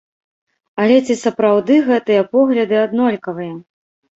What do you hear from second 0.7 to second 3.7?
Але ці сапраўды гэтыя погляды аднолькавыя?